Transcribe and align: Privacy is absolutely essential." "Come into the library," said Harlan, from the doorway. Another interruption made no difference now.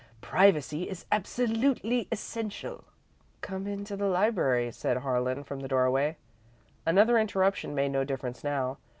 Privacy 0.21 0.89
is 0.89 1.05
absolutely 1.11 2.07
essential." 2.11 2.85
"Come 3.41 3.67
into 3.67 3.95
the 3.95 4.07
library," 4.07 4.71
said 4.71 4.97
Harlan, 4.97 5.43
from 5.43 5.59
the 5.59 5.67
doorway. 5.67 6.17
Another 6.87 7.19
interruption 7.19 7.75
made 7.75 7.91
no 7.91 8.03
difference 8.03 8.43
now. 8.43 8.79